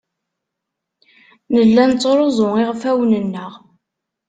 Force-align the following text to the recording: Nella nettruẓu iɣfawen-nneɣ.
Nella 1.53 1.83
nettruẓu 1.89 2.51
iɣfawen-nneɣ. 2.63 3.51